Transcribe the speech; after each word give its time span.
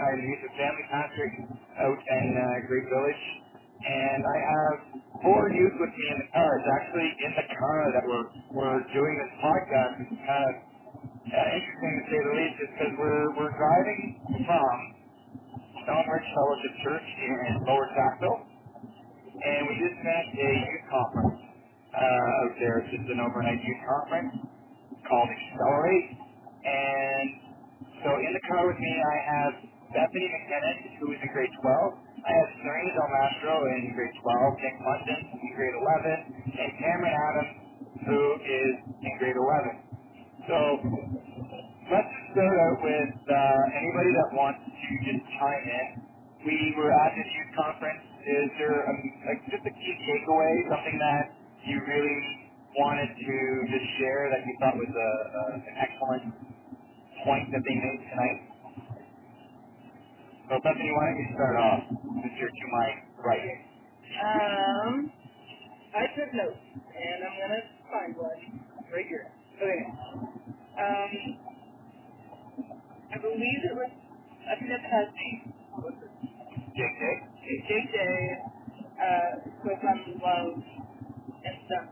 White. 0.00 0.16
I'm 0.16 0.24
the 0.24 0.52
family 0.56 0.86
pastor 0.88 1.26
out 1.76 2.00
in 2.00 2.26
uh, 2.32 2.44
Great 2.72 2.88
Village. 2.88 3.24
And 3.80 4.20
I 4.24 4.38
have 4.40 4.76
four 5.20 5.52
youth 5.52 5.76
with 5.76 5.92
me 5.92 6.06
in 6.08 6.18
the 6.24 6.28
car. 6.32 6.50
It's 6.56 6.70
actually 6.72 7.08
in 7.20 7.32
the 7.36 7.46
car 7.52 7.80
that 7.92 8.04
we're, 8.08 8.28
we're 8.52 8.80
doing 8.96 9.14
this 9.20 9.32
podcast. 9.44 9.92
It's 10.00 10.20
kind 10.24 10.44
of 10.48 10.54
uh, 10.56 11.56
interesting 11.56 11.92
to 12.00 12.02
say 12.08 12.18
the 12.20 12.32
least, 12.32 12.56
is 12.64 12.70
because 12.76 12.92
we're, 12.96 13.28
we're 13.36 13.54
driving 13.56 14.00
from 14.48 14.76
Stoneridge 15.84 16.28
Fellowship 16.32 16.74
Church 16.84 17.08
in 17.20 17.64
Lower 17.68 17.88
Sackville, 17.92 18.40
and 19.36 19.60
we 19.68 19.74
just 19.84 19.96
finished 20.00 20.32
a 20.36 20.50
youth 20.64 20.86
conference 20.92 21.40
uh, 21.92 22.40
out 22.44 22.52
there. 22.56 22.84
It's 22.84 22.92
just 22.96 23.08
an 23.08 23.20
overnight 23.20 23.60
youth 23.64 23.82
conference 23.84 24.32
called 25.08 25.28
Accelerate. 25.28 26.08
And 26.64 27.28
so 28.04 28.16
in 28.16 28.32
the 28.36 28.44
car 28.48 28.64
with 28.68 28.80
me, 28.80 28.92
I 28.92 29.16
have 29.24 29.52
Bethany 29.92 30.28
McKinnon, 30.32 30.76
who 31.00 31.06
is 31.14 31.20
in 31.22 31.30
grade 31.32 31.54
12. 31.62 31.94
I 32.26 32.32
have 32.34 32.50
Serena 32.62 32.90
Del 32.94 33.10
Mastro 33.10 33.54
in 33.78 33.82
grade 33.94 34.16
12, 34.22 34.64
Nick 34.64 34.76
Munson 34.82 35.20
in 35.42 35.50
grade 35.56 35.76
11, 35.76 36.54
and 36.58 36.70
Cameron 36.80 37.14
Adams, 37.16 37.54
who 38.06 38.20
is 38.44 38.72
in 39.02 39.12
grade 39.18 39.38
11. 39.38 40.48
So 40.48 41.10
Let's 41.90 42.12
start 42.34 42.56
out 42.58 42.78
with 42.82 43.14
uh, 43.30 43.36
anybody 43.78 44.12
that 44.18 44.30
wants 44.36 44.60
to 44.66 44.90
just 45.06 45.24
chime 45.38 45.66
in. 45.68 45.88
We 46.46 46.74
were 46.76 46.92
at 46.92 47.12
this 47.16 47.28
youth 47.32 47.52
conference. 47.56 48.04
Is 48.26 48.48
there 48.58 48.78
a, 48.84 48.94
like 49.28 49.40
just 49.48 49.64
a 49.64 49.72
key 49.72 49.94
takeaway, 50.04 50.54
something 50.68 50.98
that 51.00 51.24
you 51.64 51.78
really 51.86 52.22
wanted 52.76 53.10
to 53.14 53.36
just 53.72 53.86
share 54.02 54.28
that 54.34 54.42
you 54.46 54.54
thought 54.60 54.76
was 54.76 54.90
a, 54.92 55.10
a, 55.32 55.42
an 55.64 55.76
excellent 55.80 56.24
point 57.24 57.48
that 57.54 57.62
they 57.64 57.76
made 57.78 58.00
tonight? 58.10 58.40
So 60.50 60.58
Bethany, 60.60 60.92
why 60.92 61.06
don't 61.14 61.20
you 61.22 61.30
start 61.38 61.56
off 61.56 61.80
since 61.88 62.34
you're 62.40 62.50
to 62.50 62.68
my 62.74 62.88
right? 63.24 63.62
Um, 64.22 65.12
I 65.94 66.04
took 66.16 66.34
notes, 66.34 66.58
and 66.74 67.18
I'm 67.24 67.36
gonna 67.40 67.62
find 67.90 68.16
one 68.16 68.66
right 68.92 69.06
here. 69.08 69.32
Okay. 69.56 69.80
Um, 70.78 71.38
I 73.14 73.18
believe 73.20 73.60
it 73.70 73.76
was 73.76 73.92
I 74.48 74.56
think 74.58 74.70
that's 74.70 74.92
has 74.92 75.08
what 75.72 75.84
was 75.86 75.94
it? 76.02 76.12
JJ? 76.76 77.02
JJ 77.66 77.96
uh 79.00 79.32
spoke 79.60 79.84
on 79.84 80.20
love 80.22 80.64
and 81.44 81.56
stuff, 81.66 81.88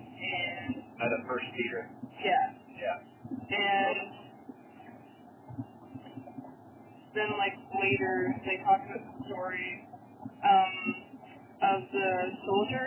and 0.00 0.76
Uh, 1.00 1.08
the 1.10 1.22
first 1.28 1.46
Peter. 1.56 1.90
yeah, 2.24 2.54
Yeah. 2.78 2.98
and 3.50 4.12
then 7.14 7.28
like 7.38 7.54
later 7.86 8.34
they 8.42 8.58
talked 8.66 8.90
about 8.90 9.06
the 9.06 9.24
story 9.30 9.86
um 10.42 10.74
of 11.62 11.80
the 11.94 12.10
soldier 12.44 12.86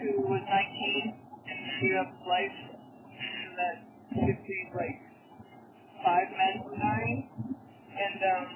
who 0.00 0.22
was 0.30 0.42
19 0.46 1.18
and 1.18 1.58
gave 1.82 1.96
up 2.00 2.12
life 2.26 2.58
so 2.70 3.48
that 3.58 3.76
could 4.14 4.38
save 4.46 4.68
like 4.74 5.06
five 6.04 6.28
men 6.30 6.54
from 6.62 6.78
dying. 6.78 7.18
And 7.96 8.18
um, 8.22 8.46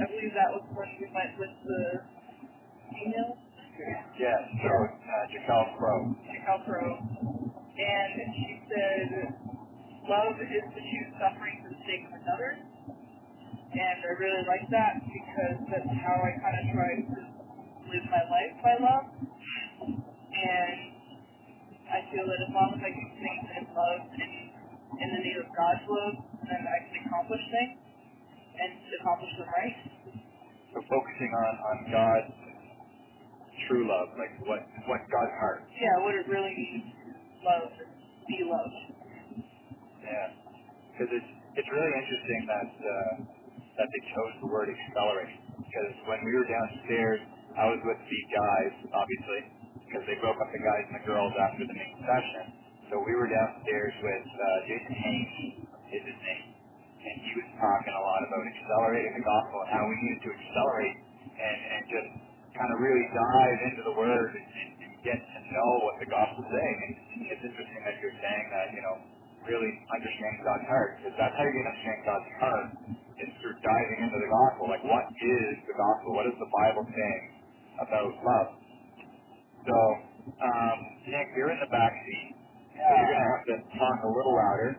I 0.00 0.04
believe 0.10 0.32
that 0.34 0.50
was 0.50 0.64
when 0.74 0.90
we 0.98 1.06
went 1.12 1.32
with 1.38 1.54
the 1.62 1.82
female 2.90 3.38
Yes. 4.14 4.38
So 4.62 4.70
uh, 4.70 5.24
Jacal 5.34 5.74
Pro. 5.78 6.14
Chicago 6.30 6.62
Pro. 6.62 6.86
And 7.74 8.12
she 8.38 8.62
said, 8.70 9.34
love 10.06 10.38
is 10.38 10.62
to 10.62 10.78
choose 10.78 11.10
suffering 11.18 11.58
for 11.66 11.74
the 11.74 11.80
sake 11.82 12.06
of 12.06 12.14
another. 12.22 12.73
And 13.74 13.98
I 14.06 14.12
really 14.22 14.44
like 14.46 14.66
that 14.70 15.02
because 15.02 15.58
that's 15.66 15.90
how 16.06 16.16
I 16.22 16.30
kind 16.38 16.56
of 16.62 16.64
try 16.70 16.90
to 16.94 17.18
live 17.90 18.06
my 18.06 18.22
life 18.30 18.54
by 18.62 18.74
love. 18.78 19.06
And 19.82 20.78
I 21.90 21.98
feel 22.14 22.22
that 22.22 22.40
as 22.46 22.52
long 22.54 22.70
as 22.78 22.82
I 22.86 22.90
do 22.94 23.06
things 23.18 23.46
in 23.58 23.64
love 23.74 24.00
and 24.14 24.32
in 24.94 25.08
the 25.10 25.20
name 25.26 25.38
of 25.42 25.50
God's 25.58 25.84
love, 25.90 26.14
then 26.46 26.62
I 26.62 26.78
can 26.86 26.94
accomplish 27.02 27.42
things 27.50 27.82
and 28.62 28.70
accomplish 29.02 29.32
them 29.42 29.50
right. 29.50 29.76
So 30.70 30.78
focusing 30.86 31.32
on, 31.34 31.52
on 31.58 31.76
God's 31.90 32.34
true 33.66 33.90
love, 33.90 34.14
like 34.18 34.34
what 34.46 34.62
what 34.86 35.02
God's 35.10 35.34
heart. 35.42 35.66
Yeah, 35.74 35.98
what 36.02 36.14
it 36.14 36.26
really 36.30 36.54
means 36.54 36.94
love 37.42 37.70
be 38.26 38.38
loved. 38.46 38.78
Yeah, 40.02 40.30
because 40.94 41.10
it's 41.10 41.30
it's 41.58 41.70
really 41.70 41.92
interesting 41.94 42.40
that 42.50 42.70
uh, 42.70 43.12
that 43.78 43.88
they 43.90 44.02
chose 44.14 44.32
the 44.42 44.50
word 44.50 44.70
accelerate. 44.70 45.38
Because 45.58 45.94
when 46.06 46.20
we 46.22 46.32
were 46.34 46.46
downstairs, 46.46 47.20
I 47.54 47.70
was 47.70 47.80
with 47.82 48.00
the 48.02 48.20
guys, 48.30 48.74
obviously, 48.94 49.40
because 49.86 50.02
they 50.06 50.18
broke 50.18 50.38
up 50.42 50.50
the 50.50 50.62
guys 50.62 50.84
and 50.90 50.96
the 50.98 51.06
girls 51.06 51.34
after 51.38 51.62
the 51.66 51.76
main 51.76 51.96
session. 52.02 52.44
So 52.90 53.02
we 53.02 53.14
were 53.14 53.30
downstairs 53.30 53.94
with 54.02 54.26
uh, 54.26 54.46
Jason 54.70 54.94
Haynes, 54.94 55.34
is 55.94 56.02
his 56.02 56.18
name, 56.18 56.46
and 56.98 57.14
he 57.22 57.32
was 57.38 57.48
talking 57.62 57.94
a 57.94 58.02
lot 58.02 58.20
about 58.26 58.42
accelerating 58.42 59.14
the 59.14 59.24
gospel 59.24 59.62
and 59.62 59.70
how 59.70 59.84
we 59.86 59.94
needed 60.02 60.20
to 60.26 60.30
accelerate 60.34 60.98
and 61.34 61.58
and 61.74 61.82
just 61.86 62.10
kind 62.54 62.70
of 62.70 62.78
really 62.78 63.06
dive 63.10 63.58
into 63.70 63.82
the 63.82 63.94
word 63.94 64.34
and, 64.34 64.46
and, 64.46 64.70
get 65.04 65.20
to 65.20 65.40
know 65.52 65.70
what 65.84 66.00
the 66.00 66.08
gospel's 66.08 66.48
saying. 66.48 66.76
And 66.80 67.28
it's 67.28 67.44
interesting 67.44 67.82
that 67.84 68.00
you're 68.00 68.16
saying 68.24 68.46
that, 68.56 68.72
you 68.72 68.80
know, 68.80 69.04
really 69.44 69.68
understanding 69.92 70.40
God's 70.40 70.64
heart, 70.64 70.96
because 70.96 71.12
that's 71.20 71.36
how 71.36 71.44
to 71.44 71.52
understand 71.52 71.98
God's 72.08 72.30
heart, 72.40 72.66
through 73.42 73.56
diving 73.62 74.00
into 74.04 74.18
the 74.20 74.30
gospel. 74.30 74.68
Like, 74.68 74.84
what 74.84 75.06
is 75.14 75.54
the 75.68 75.76
gospel? 75.76 76.14
What 76.16 76.26
is 76.28 76.36
the 76.40 76.50
Bible 76.50 76.84
saying 76.90 77.24
about 77.80 78.10
love? 78.24 78.50
So, 79.66 79.76
um, 80.42 80.78
Nick, 81.08 81.34
you're 81.36 81.52
in 81.52 81.60
the 81.60 81.70
back 81.72 81.92
seat, 82.06 82.30
so 82.76 82.82
you're 82.84 83.10
going 83.12 83.24
to 83.24 83.32
have 83.36 83.46
to 83.50 83.56
talk 83.78 83.98
a 84.04 84.10
little 84.12 84.34
louder. 84.36 84.70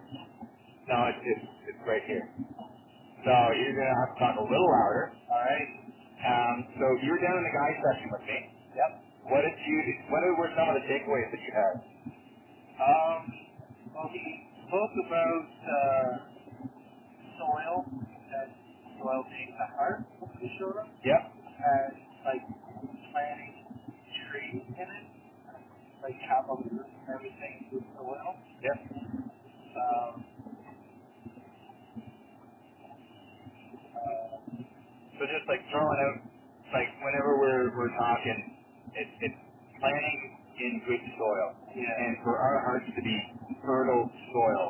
No, 0.90 0.98
it's, 1.12 1.22
it's, 1.26 1.48
it's 1.76 1.84
right 1.88 2.04
here. 2.08 2.30
So 3.26 3.34
you're 3.58 3.76
going 3.78 3.90
to 3.92 4.00
have 4.06 4.12
to 4.16 4.20
talk 4.20 4.36
a 4.40 4.46
little 4.46 4.70
louder. 4.72 5.06
All 5.32 5.44
right. 5.46 5.70
Um, 6.22 6.56
so 6.80 6.86
you 7.06 7.10
were 7.14 7.22
down 7.22 7.38
in 7.40 7.46
the 7.46 7.56
guys 7.56 7.76
session 7.82 8.10
with 8.12 8.26
me. 8.28 8.40
Yep. 8.76 8.92
What 9.32 9.42
did 9.46 9.56
you? 9.66 9.78
What 10.12 10.22
were 10.38 10.52
some 10.58 10.70
of 10.70 10.76
the 10.78 10.86
takeaways 10.90 11.30
that 11.32 11.42
you 11.42 11.54
had? 11.54 11.76
Um, 12.80 13.22
well, 13.96 14.10
he 14.14 14.24
spoke 14.68 14.94
about 15.08 15.46
uh, 15.66 16.12
soil 17.40 17.78
soil 19.00 19.24
being 19.30 19.56
the 19.58 19.70
heart 19.78 20.02
of 20.22 20.30
the 20.42 20.50
shore, 20.60 20.86
Yep. 21.06 21.22
and 21.42 21.94
like 22.26 22.44
planting 23.12 23.66
trees 24.32 24.64
in 24.68 24.88
it, 24.88 25.08
like 26.04 26.16
have 26.30 26.46
a 26.50 26.56
root 26.70 26.88
and 26.88 27.10
everything 27.16 27.68
with 27.74 27.84
soil. 27.98 28.38
Yep. 28.62 28.78
Um, 29.78 30.26
uh, 33.82 34.38
So 35.16 35.24
just 35.32 35.48
like 35.48 35.64
throwing 35.72 36.02
out, 36.12 36.20
like 36.76 36.92
whenever 37.02 37.40
we're 37.40 37.72
we're 37.78 37.96
talking, 37.96 38.40
it's 38.94 39.16
it's 39.24 39.42
planting 39.80 40.22
in 40.60 40.74
good 40.86 41.04
soil, 41.18 41.50
Yeah. 41.76 41.88
and 41.98 42.18
for 42.24 42.38
our 42.38 42.62
hearts 42.68 42.86
to 42.92 43.02
be 43.02 43.18
fertile 43.66 44.12
soil, 44.34 44.66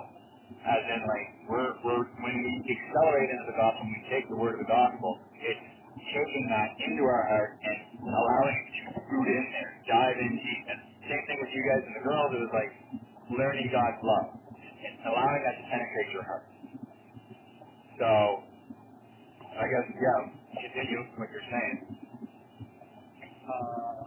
as 0.68 0.84
in 0.86 1.02
like 1.10 1.30
we're 1.50 1.74
we're 1.86 2.04
when 2.22 2.36
we 2.44 2.54
accelerate 2.68 3.30
into 3.32 3.48
the 3.52 3.58
gospel, 3.58 3.84
we 3.88 4.02
take 4.12 4.26
the 4.30 4.38
word 4.40 4.60
of 4.60 4.62
the 4.66 4.72
gospel, 4.72 5.20
it's 5.40 5.66
taking 6.12 6.46
that 6.52 6.70
into 6.86 7.04
our 7.06 7.26
heart 7.30 7.52
and 7.62 7.80
allowing 8.10 8.56
it 8.58 8.68
to 8.96 9.02
root 9.12 9.30
in 9.30 9.46
there, 9.54 9.72
dive 9.90 10.18
in 10.20 10.32
deep. 10.38 10.64
And 10.70 10.80
same 11.10 11.24
thing 11.30 11.40
with 11.42 11.52
you 11.54 11.64
guys 11.70 11.84
and 11.88 11.96
the 11.98 12.06
girls, 12.06 12.30
it 12.36 12.42
was 12.44 12.54
like 12.56 12.72
learning 13.38 13.70
God's 13.74 14.02
love 14.04 14.30
and 14.38 14.94
allowing 15.08 15.42
that 15.46 15.56
to 15.60 15.66
penetrate 15.70 16.10
your 16.14 16.26
heart. 16.26 16.46
So 18.00 18.10
I 19.58 19.66
guess 19.70 19.88
yeah, 19.98 20.20
continue 20.60 21.02
what 21.18 21.30
you're 21.32 21.50
saying. 21.52 21.78
uh, 23.48 24.04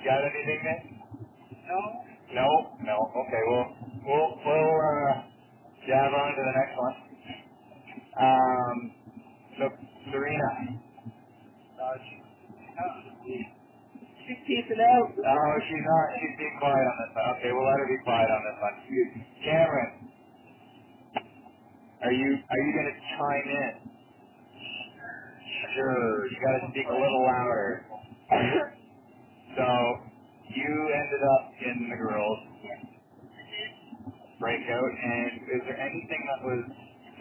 got 0.11 0.27
anything, 0.27 0.61
Nick? 0.67 0.81
no, 1.67 1.79
No, 2.35 2.47
no. 2.83 2.97
Okay, 3.23 3.43
well, 3.49 3.67
we'll 4.05 4.29
we'll 4.43 4.75
uh, 4.83 5.13
jab 5.87 6.11
on 6.11 6.29
to 6.35 6.43
the 6.43 6.55
next 6.59 6.75
one. 6.77 6.95
Um, 8.19 8.77
so 9.59 9.63
Serena, 10.11 10.51
uh, 11.63 11.95
she, 12.03 12.15
uh, 15.23 15.53
she's 15.67 15.85
not. 15.85 16.07
She's 16.21 16.35
being 16.39 16.57
quiet 16.59 16.85
on 16.87 16.95
this 17.03 17.11
one. 17.15 17.27
Okay, 17.39 17.51
we'll 17.53 17.67
let 17.67 17.79
her 17.79 17.89
be 17.89 17.99
quiet 18.03 18.29
on 18.31 18.41
this 18.47 18.59
one. 18.61 18.75
Cameron, 19.45 19.91
are 22.03 22.13
you 22.13 22.29
are 22.37 22.61
you 22.65 22.71
gonna 22.75 22.97
chime 23.17 23.49
in? 23.49 23.73
Sure. 25.75 26.27
You 26.27 26.37
gotta 26.45 26.71
speak 26.71 26.87
a 26.89 26.93
little 26.93 27.23
louder. 27.25 27.85
So 29.57 29.67
you 30.55 30.71
ended 30.95 31.23
up 31.35 31.43
in 31.61 31.89
the 31.89 31.97
girls 31.97 32.39
breakout, 34.41 34.91
and 34.91 35.45
is 35.53 35.61
there 35.69 35.77
anything 35.79 36.21
that 36.33 36.41
was 36.41 36.63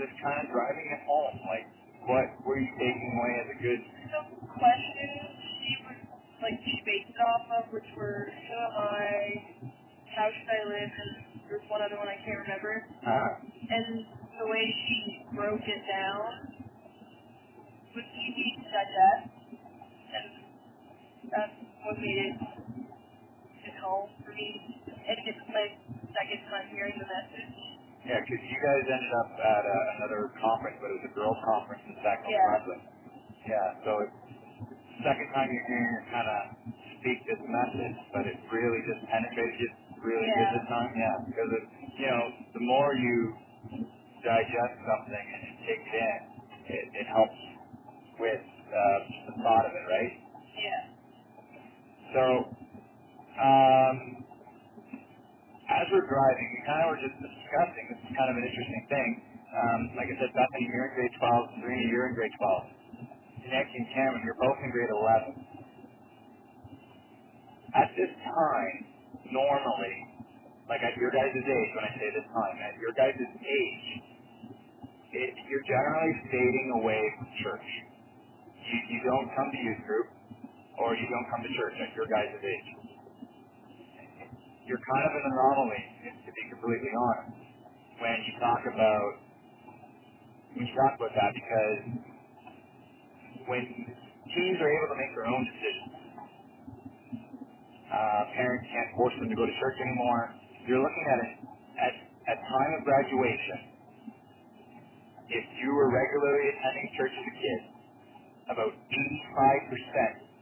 just 0.01 0.13
kind 0.25 0.41
of 0.41 0.47
driving 0.51 0.89
it 0.89 1.03
home? 1.05 1.37
Like, 1.47 1.67
what 2.09 2.27
were 2.49 2.59
you 2.59 2.73
taking 2.81 3.11
away 3.21 3.33
as 3.45 3.49
a 3.53 3.59
good? 3.61 3.81
some 4.11 4.31
questions 4.57 5.31
she 5.63 5.73
was 5.87 6.01
like 6.43 6.57
she 6.65 6.75
based 6.89 7.13
it 7.13 7.21
off 7.21 7.45
of, 7.61 7.65
which 7.77 7.87
were 7.95 8.33
who 8.33 8.57
am 8.57 8.75
I, 8.75 9.13
how 10.17 10.27
should 10.33 10.49
I 10.51 10.63
live, 10.67 10.91
and 10.91 11.13
there's 11.53 11.67
one 11.69 11.85
other 11.85 12.01
one 12.01 12.09
I 12.09 12.17
can't 12.25 12.41
remember. 12.43 12.83
Uh, 13.05 13.31
And 13.71 14.09
the 14.41 14.47
way 14.49 14.65
she 14.89 14.99
broke 15.37 15.63
it 15.63 15.83
down 15.87 16.57
was 17.95 18.07
easy 18.17 18.49
to 18.59 18.67
digest, 18.73 19.31
and 20.17 20.27
that's 21.31 21.57
what 21.85 21.97
made 22.01 22.19
it 22.33 22.37
hit 23.63 23.77
home 23.85 24.11
for 24.25 24.33
me. 24.33 24.81
And 24.89 25.19
it's 25.29 25.45
my 25.53 25.67
second 26.21 26.43
time 26.53 26.67
hearing 26.77 26.97
the 27.01 27.09
message. 27.09 27.55
yeah, 28.05 28.21
because 28.21 28.43
you 28.45 28.59
guys 28.61 28.85
ended 28.93 29.15
up 29.25 29.31
at 29.41 29.65
uh, 29.65 29.97
another 30.01 30.23
conference, 30.41 30.77
but 30.85 30.93
it 30.93 30.97
was 31.01 31.07
a 31.09 31.15
girls' 31.17 31.41
conference 31.49 31.83
in 31.89 31.97
Sackville, 32.05 32.31
Yeah. 32.33 32.47
Brunswick. 32.53 32.83
Yeah. 33.49 33.69
So 33.89 33.91
it's 34.05 34.17
second 35.05 35.29
time 35.35 35.49
you're 35.51 35.67
hearing 35.69 35.91
her 35.99 36.05
kind 36.13 36.29
of 36.29 36.41
speak 37.01 37.19
this 37.27 37.41
message, 37.49 37.97
but 38.13 38.25
it 38.29 38.37
really 38.53 38.83
just 38.87 39.03
penetrated 39.09 39.57
you 39.61 39.71
really 40.05 40.29
good 40.29 40.51
this 40.61 40.69
time. 40.69 40.93
Yeah, 40.97 41.17
because 41.27 41.51
it, 41.57 41.65
you 41.99 42.09
know, 42.11 42.23
the 42.55 42.65
more 42.65 42.93
you 42.95 43.19
digest 44.25 44.77
something 44.85 45.27
and 45.35 45.41
you 45.49 45.55
take 45.67 45.83
it 45.83 45.97
in, 45.97 46.19
it, 46.69 46.87
it 47.05 47.07
helps 47.09 47.41
with 48.21 48.43
uh, 48.71 48.99
the 49.33 49.35
thought 49.43 49.67
of 49.67 49.73
it, 49.75 49.87
right? 49.89 50.15
Yeah. 50.59 50.83
So, 52.15 52.25
um, 53.41 53.97
as 55.71 55.87
we're 55.95 56.07
driving, 56.11 56.49
we 56.55 56.61
kind 56.67 56.83
of 56.85 56.89
were 56.95 57.03
just 57.03 57.17
discussing. 57.23 57.85
This 57.95 58.01
is 58.05 58.13
kind 58.19 58.31
of 58.31 58.37
an 58.39 58.47
interesting 58.47 58.85
thing. 58.91 59.11
Um, 59.55 59.81
like 59.99 60.11
I 60.11 60.17
said, 60.19 60.33
Bethany, 60.35 60.67
you're 60.71 60.91
in 60.91 60.95
grade 60.99 61.15
12. 61.19 61.63
Serena, 61.63 61.85
you're 61.91 62.09
in 62.11 62.15
grade 62.19 62.35
12. 62.39 63.51
Nick 63.51 63.69
and 63.75 63.87
Cameron, 63.95 64.23
you're 64.27 64.39
both 64.41 64.59
in 64.65 64.71
grade 64.75 64.91
11. 64.93 65.47
At 67.77 67.91
this 67.99 68.13
time, 68.25 68.77
normally, 69.33 69.97
like 70.71 70.81
at 70.83 70.97
your 70.99 71.11
guys' 71.13 71.35
age, 71.37 71.71
when 71.77 71.85
I 71.85 71.93
say 72.01 72.09
this 72.15 72.29
time, 72.33 72.57
at 72.63 72.77
your 72.81 72.95
guys' 72.97 73.19
age, 73.21 73.87
it, 75.15 75.33
you're 75.51 75.67
generally 75.67 76.15
fading 76.33 76.69
away 76.83 77.03
from 77.19 77.29
church. 77.45 77.69
You, 78.45 78.79
you 78.97 79.01
don't 79.07 79.29
come 79.37 79.51
to 79.53 79.59
youth 79.61 79.83
group, 79.87 80.09
or 80.79 80.95
you 80.97 81.07
don't 81.11 81.29
come 81.31 81.43
to 81.45 81.53
church 81.57 81.77
at 81.81 81.93
your 81.97 82.07
guys' 82.09 82.35
age. 82.43 82.90
You're 84.71 84.83
kind 84.87 85.05
of 85.11 85.15
an 85.19 85.27
anomaly, 85.35 85.83
to 86.27 86.31
be 86.31 86.45
completely 86.55 86.95
honest, 86.95 87.35
when 87.99 88.17
you 88.23 88.35
talk 88.39 88.63
about 88.71 89.13
when 90.55 90.67
you 90.67 90.75
talk 90.79 90.97
about 90.99 91.13
that, 91.15 91.33
because 91.35 91.81
when 93.49 93.63
teens 94.31 94.59
are 94.63 94.73
able 94.73 94.91
to 94.95 94.99
make 94.99 95.13
their 95.15 95.29
own 95.31 95.45
decisions, 95.47 95.93
uh, 97.93 98.23
parents 98.37 98.67
can't 98.73 98.91
force 98.97 99.15
them 99.21 99.29
to 99.31 99.37
go 99.37 99.47
to 99.47 99.55
church 99.61 99.79
anymore. 99.83 100.35
You're 100.67 100.83
looking 100.83 101.07
at 101.13 101.19
it 101.25 101.33
at 101.81 101.95
at 102.33 102.39
time 102.49 102.73
of 102.79 102.85
graduation. 102.85 103.77
If 105.29 105.47
you 105.63 105.75
were 105.75 105.91
regularly 105.91 106.47
attending 106.55 106.89
church 106.99 107.15
as 107.15 107.27
a 107.27 107.37
kid, 107.39 107.61
about 108.51 108.75
85% 108.75 110.41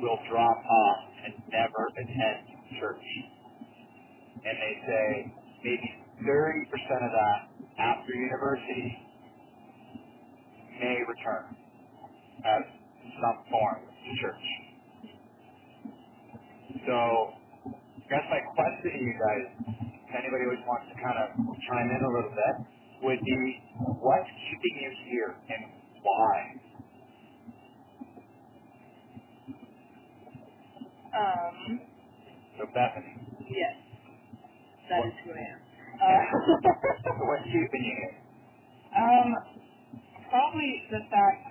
will 0.00 0.18
drop 0.30 0.58
off 0.64 1.00
and 1.26 1.34
never 1.52 1.82
attend 1.98 2.57
church. 2.80 3.06
And 4.44 4.56
they 4.58 4.74
say 4.86 5.06
maybe 5.64 5.88
30% 6.22 7.06
of 7.06 7.12
that 7.12 7.38
after 7.78 8.14
university 8.14 8.98
may 10.80 10.98
return 11.08 11.56
as 12.44 12.62
some 13.20 13.44
form 13.50 13.82
to 13.86 14.10
church. 14.22 14.46
So 16.86 17.32
guess 18.10 18.24
my 18.30 18.40
question 18.54 18.92
to 18.92 19.00
you 19.04 19.14
guys, 19.18 19.46
if 20.08 20.14
anybody 20.14 20.44
always 20.46 20.64
wants 20.66 20.86
to 20.92 20.96
kind 21.02 21.18
of 21.18 21.28
chime 21.36 21.90
in 21.90 22.02
a 22.04 22.10
little 22.12 22.34
bit, 22.34 22.56
would 23.02 23.20
be 23.24 23.40
what's 24.00 24.30
keeping 24.30 24.76
you 24.82 24.92
here 25.10 25.36
and 25.50 25.62
why? 26.02 26.36
Um. 31.14 31.87
So 32.68 32.74
Bethany, 32.74 33.16
Yes. 33.50 33.76
That 34.90 35.06
is 35.06 35.14
who 35.24 35.32
I 35.32 35.42
am. 35.52 35.60
Um. 36.00 36.26
what's 37.28 37.44
keeping 37.44 37.84
you 37.84 37.96
here? 37.96 38.16
Um, 38.96 39.34
probably 40.30 40.84
the 40.90 41.00
fact 41.10 41.44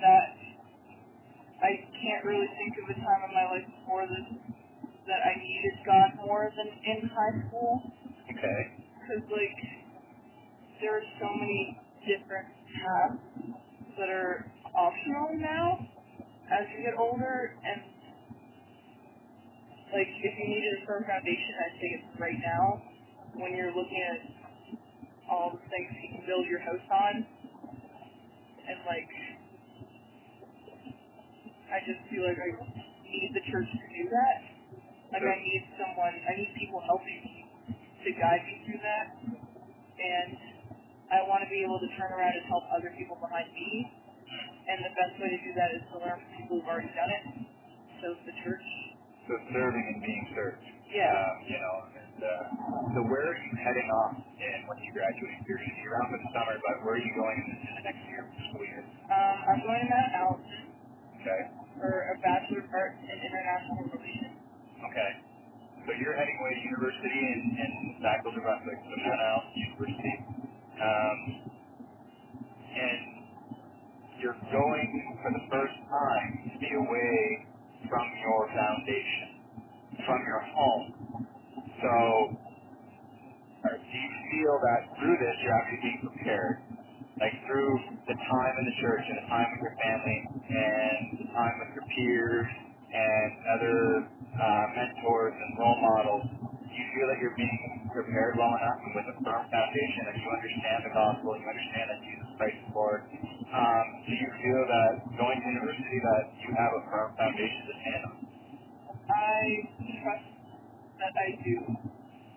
that 0.00 0.30
I 1.62 1.70
can't 2.02 2.24
really 2.24 2.48
think 2.58 2.74
of 2.82 2.90
a 2.90 2.94
time 3.00 3.22
in 3.28 3.32
my 3.34 3.46
life 3.52 3.66
before 3.80 4.06
this 4.08 4.28
that 5.06 5.20
I 5.24 5.38
needed 5.38 5.74
God 5.86 6.10
more 6.26 6.50
than 6.56 6.68
in 6.68 7.10
high 7.10 7.48
school. 7.48 7.82
Okay. 8.30 8.60
Because, 9.00 9.24
like, 9.30 9.58
there 10.80 10.98
are 10.98 11.06
so 11.20 11.28
many 11.36 11.78
different 12.06 12.48
paths 12.74 13.20
that 13.98 14.08
are 14.10 14.46
optional 14.76 15.38
now 15.38 15.86
as 16.52 16.66
you 16.76 16.84
get 16.84 16.98
older. 16.98 17.56
And, 17.64 17.82
like, 19.92 20.08
if 20.08 20.32
you 20.38 20.46
needed 20.48 20.82
a 20.82 20.86
firm 20.86 21.04
foundation, 21.04 21.52
I'd 21.62 21.76
say 21.78 21.88
it's 22.00 22.12
right 22.20 22.40
now 22.40 22.82
when 23.36 23.56
you're 23.56 23.72
looking 23.72 24.02
at 24.02 24.20
all 25.30 25.52
the 25.54 25.62
things 25.70 25.88
you 26.02 26.18
can 26.18 26.24
build 26.26 26.48
your 26.48 26.60
house 26.60 26.86
on. 26.90 27.26
And, 28.68 28.78
like, 28.88 29.08
I 31.72 31.80
just 31.88 32.04
feel 32.12 32.28
like 32.28 32.36
I 32.36 32.52
need 33.08 33.30
the 33.32 33.44
church 33.48 33.68
to 33.68 33.86
do 33.96 34.04
that. 34.12 34.36
Like 35.12 35.24
I 35.24 35.36
need 35.40 35.62
someone, 35.76 36.14
I 36.24 36.32
need 36.36 36.52
people 36.56 36.80
helping 36.84 37.20
me 37.24 37.36
to 38.04 38.08
guide 38.16 38.42
me 38.48 38.54
through 38.64 38.80
that. 38.84 39.06
And 39.96 40.32
I 41.12 41.24
want 41.28 41.44
to 41.44 41.50
be 41.52 41.64
able 41.64 41.80
to 41.80 41.88
turn 42.00 42.12
around 42.12 42.32
and 42.36 42.44
help 42.48 42.64
other 42.72 42.92
people 42.96 43.16
behind 43.20 43.52
me. 43.52 43.92
And 44.68 44.84
the 44.84 44.92
best 44.96 45.20
way 45.20 45.28
to 45.32 45.40
do 45.44 45.52
that 45.56 45.70
is 45.76 45.84
to 45.92 46.00
learn 46.00 46.20
from 46.20 46.30
people 46.36 46.54
who've 46.60 46.68
already 46.68 46.92
done 46.96 47.12
it. 47.12 47.24
So 48.00 48.16
the 48.24 48.34
church. 48.44 48.81
So 49.28 49.34
serving 49.52 49.86
and 49.94 50.00
being 50.02 50.26
served. 50.36 50.62
Yeah. 50.92 51.12
Um, 51.14 51.34
you 51.48 51.58
know, 51.58 51.76
and 51.98 52.18
uh, 52.22 52.42
so 52.96 53.00
where 53.10 53.26
are 53.32 53.38
you 53.38 53.52
heading 53.60 53.88
off 54.04 54.16
in 54.18 54.58
when 54.68 54.78
you 54.84 54.92
graduate? 54.94 55.38
You're, 55.48 55.62
you're 55.82 55.96
out 56.02 56.10
for 56.12 56.18
the 56.20 56.30
summer, 56.34 56.56
but 56.60 56.84
where 56.86 56.96
are 56.98 57.04
you 57.04 57.14
going 57.16 57.38
in 57.42 57.48
the, 57.54 57.58
in 57.62 57.74
the 57.80 57.84
next 57.86 58.02
year, 58.10 58.22
school 58.50 58.64
year? 58.66 58.84
Um, 59.10 59.36
I'm 59.50 59.60
going 59.66 59.80
to 59.82 59.88
Mount 59.90 60.12
Allison 60.14 60.64
Okay. 61.20 61.42
for 61.78 61.92
a 62.12 62.16
Bachelor 62.22 62.64
of 62.64 62.70
Arts 62.72 62.98
in 63.02 63.18
International 63.18 63.78
Relations. 63.94 64.36
Okay. 64.90 65.12
So 65.86 65.90
you're 65.98 66.16
heading 66.16 66.36
away 66.40 66.52
to 66.56 66.62
university 66.64 67.20
in, 67.20 67.40
in 67.58 67.72
Sackville, 68.02 68.32
New 68.34 68.42
Brunswick, 68.44 68.78
so 68.84 68.94
Mount 69.02 69.20
Allison 69.22 69.54
University. 69.58 70.14
Um, 70.80 71.18
and 72.52 73.02
you're 74.20 74.38
going 74.52 74.90
for 75.22 75.30
the 75.32 75.44
first 75.50 75.78
time 75.90 76.30
to 76.52 76.56
be 76.60 76.70
away 76.76 77.46
from 77.92 78.08
your 78.24 78.42
foundation, 78.56 79.28
from 80.08 80.20
your 80.24 80.42
home. 80.56 80.86
So 81.82 82.32
Or 83.64 83.74
do 83.74 83.96
you 83.98 84.10
feel 84.30 84.56
that 84.62 84.80
through 85.00 85.18
this 85.18 85.36
you're 85.42 85.56
actually 85.56 85.82
being 85.82 86.02
prepared? 86.04 86.62
Like 87.18 87.34
through 87.50 87.74
the 88.06 88.14
time 88.14 88.54
in 88.60 88.64
the 88.70 88.76
church 88.84 89.04
and 89.10 89.18
the 89.24 89.28
time 89.32 89.48
with 89.56 89.62
your 89.66 89.76
family 89.80 90.18
and 90.52 91.02
the 91.18 91.28
time 91.34 91.54
with 91.64 91.72
your 91.74 91.86
peers 91.90 92.46
and 92.94 93.30
other 93.58 93.78
uh, 94.38 94.66
mentors 94.78 95.34
and 95.34 95.50
role 95.58 95.80
models, 95.82 96.26
do 96.62 96.74
you 96.76 96.86
feel 96.94 97.08
that 97.10 97.18
you're 97.24 97.34
being 97.40 97.90
prepared 97.90 98.38
well 98.38 98.54
enough 98.54 98.78
and 98.86 98.92
with 98.94 99.08
a 99.10 99.16
firm 99.24 99.42
foundation 99.50 100.02
that 100.12 100.16
you 100.20 100.28
understand 100.30 100.78
the 100.86 100.92
gospel, 100.94 101.34
you 101.40 101.48
understand 101.50 101.86
that 101.90 102.00
Jesus 102.06 102.28
Christ 102.38 102.58
is 102.62 102.70
Lord? 102.76 103.02
Um, 103.50 103.86
do 104.12 104.16
you 104.20 104.30
feel 104.44 104.62
that 104.68 104.92
going 105.16 105.40
to 105.40 105.48
university 105.56 106.00
that 106.04 106.24
you 106.44 106.52
have 106.52 106.72
a 106.76 106.82
firm 106.92 107.16
foundation 107.16 107.62
to 107.64 107.74
stand 107.80 108.02
on? 108.12 108.16
I 109.08 109.40
trust 110.04 110.28
that 111.00 111.14
I 111.16 111.28
do. 111.40 111.56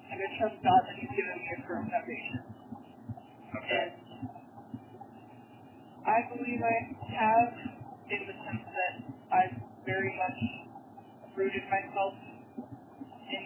And 0.07 0.17
I 0.23 0.29
trust 0.39 0.55
God 0.63 0.81
that 0.87 0.95
He's 0.95 1.11
given 1.11 1.35
me 1.35 1.47
a 1.51 1.59
firm 1.67 1.91
foundation. 1.91 2.39
Okay. 3.59 3.85
And 3.91 3.91
I 6.07 6.19
believe 6.31 6.61
I 6.63 6.77
have 7.19 7.51
in 8.07 8.21
the 8.27 8.35
sense 8.47 8.65
that 8.71 8.93
I've 9.35 9.57
very 9.85 10.15
much 10.15 10.39
rooted 11.35 11.63
myself 11.67 12.15
in 13.27 13.45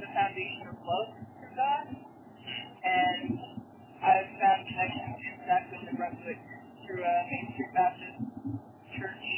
the 0.00 0.08
foundation 0.12 0.68
of 0.68 0.76
love 0.84 1.10
for 1.40 1.50
God, 1.56 1.86
and 2.84 3.38
I've 4.04 4.30
found 4.36 4.60
connections 4.68 5.16
in 5.22 5.34
Sackville, 5.46 5.84
New 5.88 5.96
Brunswick 5.96 6.40
through 6.92 7.04
a 7.04 7.16
Main 7.32 7.48
Street 7.56 7.72
Baptist 7.72 8.20
church, 9.00 9.28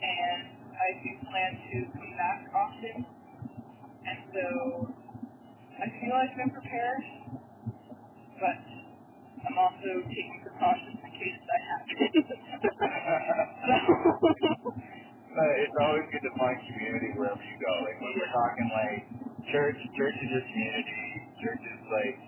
and 0.00 0.42
I 0.72 0.88
do 1.04 1.10
plan 1.28 1.52
to 1.60 1.78
come 1.92 2.12
back 2.16 2.40
often, 2.56 3.04
and 3.84 4.18
so 4.32 4.46
I 5.76 5.86
feel 6.00 6.14
like 6.16 6.32
I'm 6.40 6.50
prepared, 6.50 7.04
but 8.40 8.58
I'm 9.46 9.58
also 9.58 9.90
taking 10.08 10.40
precautions 10.42 10.98
in 11.04 11.12
case 11.12 11.40
to. 11.44 11.56
so, 13.68 14.72
Uh, 15.32 15.62
it's 15.64 15.76
always 15.80 16.06
good 16.12 16.22
to 16.22 16.32
find 16.38 16.56
community 16.70 17.10
wherever 17.16 17.40
you 17.40 17.56
go. 17.58 17.72
Like 17.86 17.98
when 18.00 18.12
we're 18.14 18.34
talking 18.34 18.68
like 18.70 19.02
church, 19.50 19.78
church 19.96 20.16
is 20.20 20.28
your 20.30 20.44
community. 20.46 21.04
Church 21.42 21.62
is 21.64 21.82
like 21.90 22.18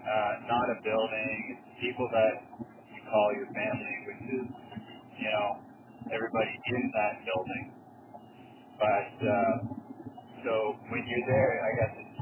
uh, 0.00 0.32
not 0.48 0.66
a 0.72 0.78
building. 0.86 1.36
It's 1.58 1.66
people 1.82 2.08
that 2.14 2.34
you 2.94 3.02
call 3.10 3.28
your 3.36 3.50
family, 3.52 3.96
which 4.08 4.24
is 4.40 4.46
you 5.18 5.30
know 5.34 5.48
everybody 6.14 6.54
in 6.78 6.82
that 6.94 7.14
building. 7.26 7.64
But 8.78 9.14
uh, 9.22 9.54
so 10.46 10.52
when 10.90 11.02
you're 11.06 11.26
there, 11.28 11.52
I 11.64 11.70
guess 11.82 11.94
it's 12.02 12.18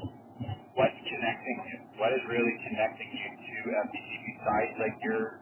what's 0.77 1.01
connecting 1.07 1.59
you. 1.71 1.79
What 2.01 2.13
is 2.17 2.25
really 2.29 2.57
connecting 2.69 3.11
you 3.13 3.29
to 3.35 3.57
FBC 3.89 4.11
besides 4.37 4.73
like 4.81 4.97
your 5.05 5.41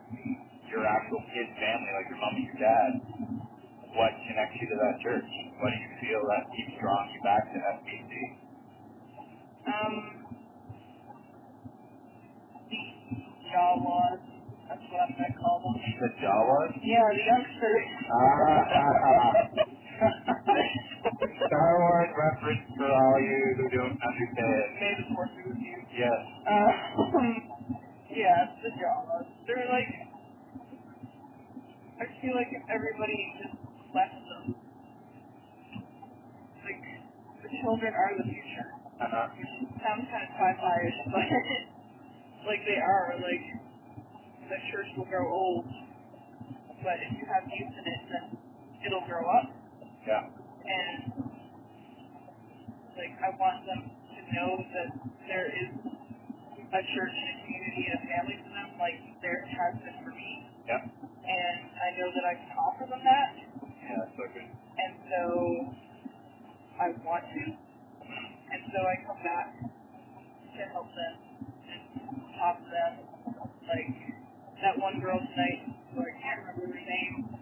your 0.72 0.84
actual 0.86 1.22
kid's 1.34 1.54
family, 1.58 1.90
like 1.96 2.08
your 2.10 2.20
mom 2.20 2.34
and 2.36 2.46
your 2.46 2.60
dad? 2.60 2.92
what 3.94 4.12
connects 4.28 4.56
you 4.60 4.68
to 4.72 4.78
that 4.80 4.96
church? 5.04 5.28
What 5.60 5.70
do 5.70 5.78
you 5.78 5.92
feel 6.00 6.22
that 6.32 6.48
keeps 6.56 6.74
drawing 6.80 7.10
you 7.12 7.20
back 7.22 7.44
to 7.52 7.58
FBC? 7.60 8.12
um, 9.68 9.96
Jawas, 13.52 14.22
that's 14.68 14.86
what 14.92 15.10
I'm 15.62 15.74
gonna 15.74 15.78
call 15.78 15.78
them. 15.78 16.00
The 16.02 16.10
Jawas? 16.18 16.70
Yeah, 16.82 17.06
the 17.14 17.24
youngsters. 17.24 17.86
Ah, 18.12 19.32
Star 21.46 21.72
Wars 21.78 22.10
reference 22.18 22.66
for 22.76 22.90
all 22.90 23.18
you 23.22 23.40
who 23.58 23.64
don't 23.70 23.98
understand. 23.98 24.66
May 24.80 24.92
the 24.98 25.06
force 25.14 25.30
be 25.38 25.42
with 25.50 25.58
you. 25.62 25.78
Yes. 25.94 26.20
Um, 26.50 27.30
yeah, 28.10 28.46
it's 28.50 28.58
the 28.66 28.70
Jawas. 28.80 29.26
They're 29.46 29.68
like, 29.70 29.90
I 32.00 32.04
feel 32.22 32.34
like 32.34 32.50
if 32.50 32.64
everybody 32.70 33.18
just 33.42 33.56
left 33.94 34.16
them, 34.26 34.56
like, 36.64 36.82
the 37.42 37.50
children 37.62 37.92
are 37.94 38.12
the 38.18 38.26
future. 38.26 38.68
Uh-huh. 39.02 39.28
Which 39.38 39.52
sounds 39.82 40.06
kind 40.10 40.24
of 40.26 40.30
sci-fi-ish, 40.34 40.98
but, 41.10 41.26
like, 42.50 42.62
they 42.66 42.78
are. 42.80 43.14
Like, 43.18 43.44
the 44.52 44.60
church 44.68 44.92
will 45.00 45.08
grow 45.08 45.24
old, 45.32 45.64
but 46.84 47.00
if 47.00 47.10
you 47.16 47.24
have 47.24 47.48
youth 47.48 47.72
in 47.72 47.86
it, 47.88 48.02
then 48.12 48.24
it'll 48.84 49.06
grow 49.08 49.24
up. 49.24 49.48
Yeah. 50.04 50.28
And, 50.28 51.24
like, 53.00 53.16
I 53.24 53.32
want 53.40 53.64
them 53.64 53.88
to 53.88 54.20
know 54.36 54.60
that 54.60 54.88
there 55.24 55.48
is 55.48 55.72
a 56.68 56.82
church 56.92 57.14
and 57.16 57.28
a 57.32 57.36
community 57.48 57.84
and 57.88 57.96
a 57.96 58.02
family 58.12 58.36
for 58.44 58.52
them, 58.52 58.68
like 58.76 59.00
there 59.24 59.40
has 59.48 59.72
been 59.80 59.96
for 60.04 60.12
me. 60.12 60.44
Yeah. 60.68 60.84
And 60.84 61.60
I 61.72 61.88
know 61.96 62.08
that 62.12 62.24
I 62.28 62.34
can 62.36 62.52
offer 62.56 62.84
them 62.88 63.00
that. 63.04 63.28
Yeah, 63.88 64.04
so 64.16 64.24
good. 64.32 64.48
And 64.52 64.92
so 65.08 65.22
I 66.80 66.86
want 67.04 67.24
to. 67.24 67.42
And 68.52 68.60
so 68.68 68.78
I 68.84 68.94
come 69.04 69.20
back 69.24 69.48
to 69.60 70.62
help 70.72 70.88
them 70.92 71.14
and 71.72 71.80
talk 72.36 72.56
to 72.60 72.68
them. 72.68 72.92
Like 73.68 74.01
that 74.62 74.78
one 74.78 75.02
girl 75.02 75.18
tonight, 75.18 75.74
who 75.90 76.06
I 76.06 76.14
can't 76.22 76.38
remember 76.46 76.70
her 76.70 76.86
name. 76.86 77.34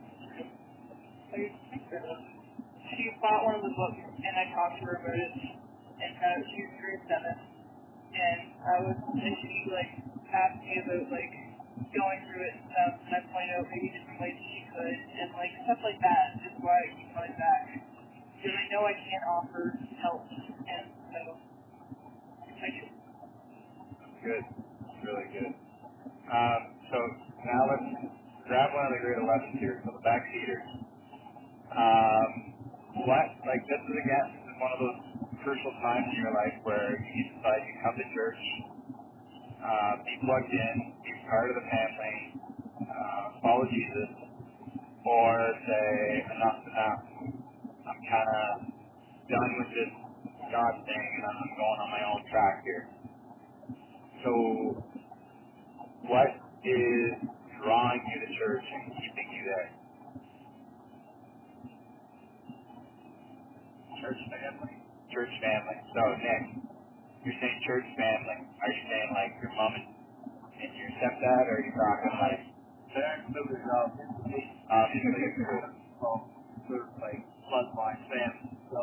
She 1.36 3.04
bought 3.20 3.44
one 3.44 3.60
of 3.60 3.64
the 3.64 3.74
books 3.76 4.00
and 4.00 4.34
I 4.40 4.48
talked 4.56 4.80
to 4.80 4.84
her 4.88 4.96
about 5.04 5.20
it. 5.20 5.32
And 6.00 6.12
uh, 6.16 6.40
she 6.48 6.64
was 6.64 6.72
grade 6.80 7.04
seven. 7.12 7.36
And 8.10 8.40
I 8.64 8.76
was, 8.88 8.96
and 8.96 9.34
she 9.44 9.68
like 9.68 9.92
asked 10.32 10.64
me 10.64 10.80
about 10.80 11.12
like 11.12 11.32
going 11.92 12.20
through 12.24 12.44
it 12.48 12.56
and 12.56 12.64
stuff. 12.72 12.92
And 13.04 13.12
I 13.12 13.20
pointed 13.28 13.52
out 13.60 13.68
maybe 13.68 13.92
different 13.92 14.16
ways 14.16 14.36
she 14.40 14.64
could 14.72 14.98
and 15.20 15.28
like 15.36 15.52
stuff 15.68 15.80
like 15.84 16.00
that 16.00 16.40
is 16.40 16.56
why 16.64 16.72
I 16.72 16.88
keep 16.96 17.08
coming 17.12 17.36
back. 17.36 17.62
Because 18.40 18.56
I 18.56 18.64
know 18.72 18.88
I 18.88 18.96
can't 18.96 19.24
offer 19.28 19.76
help. 20.00 20.24
And 20.32 20.88
so 21.12 21.20
I 22.48 22.68
just 22.80 22.92
Good. 24.24 24.44
Really 25.04 25.28
good. 25.32 25.52
Um, 26.28 26.69
so 26.90 26.98
now 27.46 27.62
let's 27.70 27.86
grab 28.50 28.74
one 28.74 28.84
of 28.90 28.92
the 28.98 29.00
grade 29.02 29.22
11s 29.22 29.58
here, 29.62 29.78
so 29.86 29.94
the 29.94 30.02
backseaters. 30.02 30.66
Um, 31.70 32.30
what, 33.06 33.26
like 33.46 33.62
this 33.70 33.78
is 33.78 33.94
again, 33.94 34.26
this 34.34 34.46
is 34.50 34.58
one 34.58 34.72
of 34.74 34.80
those 34.82 34.98
crucial 35.46 35.70
times 35.86 36.10
in 36.10 36.18
your 36.18 36.34
life 36.34 36.58
where 36.66 36.98
you 36.98 37.22
decide 37.30 37.62
you 37.62 37.74
come 37.78 37.94
to 37.94 38.06
church, 38.10 38.42
uh, 39.62 39.92
be 40.02 40.14
plugged 40.26 40.50
in, 40.50 40.74
be 41.06 41.12
part 41.30 41.54
of 41.54 41.56
the 41.62 41.66
family, 41.70 42.16
uh, 42.90 43.24
follow 43.38 43.64
Jesus, 43.70 44.10
or 45.06 45.30
say 45.62 45.86
enough's 46.26 46.66
enough. 46.66 47.02
I'm 47.86 48.00
kind 48.10 48.30
of 48.34 48.46
done 49.30 49.52
with 49.62 49.70
this 49.78 49.92
God 50.50 50.74
thing 50.82 51.06
and 51.22 51.24
I'm 51.30 51.54
going 51.54 51.78
on 51.86 51.88
my 51.94 52.04
own 52.10 52.22
track 52.34 52.56
here. 52.66 52.84
So 54.26 54.32
what 56.10 56.49
is 56.64 57.12
drawing 57.62 58.02
you 58.10 58.18
to 58.24 58.28
church 58.38 58.66
and 58.66 58.92
keeping 58.98 59.28
you 59.34 59.42
there? 59.46 59.70
Church 64.02 64.20
family. 64.32 64.74
Church 65.12 65.32
family. 65.42 65.78
So 65.94 66.02
Nick, 66.20 66.42
you're 67.24 67.38
saying 67.40 67.58
church 67.66 67.88
family. 67.96 68.38
Are 68.60 68.70
you 68.72 68.82
saying 68.90 69.10
like 69.14 69.32
your 69.42 69.52
mom 69.56 69.72
and, 69.76 69.88
and 70.60 70.72
your 70.76 70.90
stepdad, 71.00 71.44
or 71.48 71.60
are 71.60 71.64
you 71.64 71.72
talking 71.74 72.14
like 72.20 72.42
They're 72.94 73.14
included 73.26 73.62
obviously. 73.72 74.42
obviously 74.70 75.12
good? 75.38 75.64
Sort 76.68 76.82
of 76.88 76.90
like 77.02 77.20
bloodline 77.48 78.02
family. 78.10 78.50
So, 78.72 78.80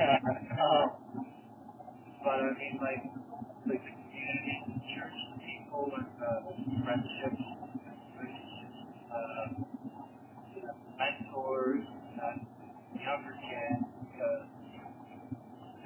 uh, 0.00 0.86
but 2.24 2.38
I 2.40 2.50
mean, 2.58 2.78
like 2.80 3.02
the 3.66 3.76
community, 3.78 4.56
the 4.68 4.80
church, 4.96 5.18
people, 5.86 5.96
and 5.96 6.06
uh, 6.20 6.84
friendships, 6.84 7.44
uh, 9.12 9.48
mentors, 10.98 11.84
uh, 12.22 12.36
younger 13.00 13.36
kids. 13.40 13.84
Because 14.12 14.46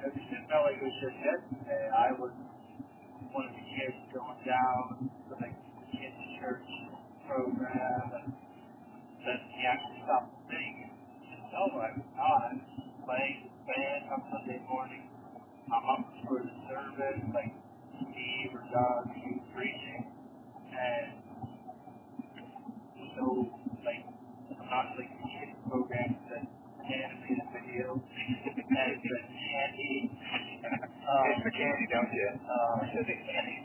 it 0.05 0.13
just 0.15 0.29
didn't 0.29 0.49
like 0.51 0.77
it 0.77 0.83
was 0.83 0.97
just 1.01 1.17
yesterday. 1.23 1.85
I 1.91 2.11
was 2.19 2.31
one 3.31 3.45
of 3.47 3.53
the 3.55 3.65
kids 3.65 3.97
going 4.13 4.39
down 4.45 5.09
to 5.29 5.33
the 5.39 5.49
kids' 5.95 6.23
church 6.39 6.67
program, 7.27 8.05
and 8.23 8.33
then 9.25 9.39
he 9.55 9.61
actually 9.67 10.01
stopped 10.05 10.31
to 10.31 10.39
sing. 10.51 10.91
No, 11.53 11.63
I 11.79 11.89
was 11.95 12.07
not. 12.17 12.51
Playing 13.05 13.49
band 13.69 14.03
on 14.11 14.21
Sunday 14.33 14.61
morning. 14.69 15.03
I'm 15.71 15.85
up 15.89 16.05
for 16.27 16.41
the 16.41 16.53
service, 16.69 17.21
like 17.33 17.53
Steve 18.01 18.51
or 18.53 18.63
Doug, 18.73 19.09
preaching, 19.13 19.34
and 20.77 21.07
so 23.17 23.23
like 23.85 24.05
I'm 24.51 24.67
not 24.69 24.85
like 24.97 25.11
the 25.11 25.25
kids 25.29 25.55
program 25.69 26.11
that 26.31 26.43
animated 26.85 27.47
videos 27.55 28.01
and 28.01 29.01
the 29.03 29.21
candy. 29.29 30.11
Um, 31.05 31.25
it's 31.31 31.43
the 31.45 31.51
candy, 31.51 31.85
don't 31.93 32.13
you? 32.13 32.29
uh, 32.49 32.77
candy. 33.27 33.57